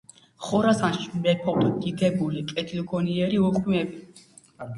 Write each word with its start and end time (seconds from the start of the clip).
ხორასანში 0.43 1.19
მეფობდა 1.25 1.69
დიდებული, 1.83 2.41
კეთილგონიერი, 2.55 3.39
უხვი 3.51 3.63
მეფე. 3.77 4.03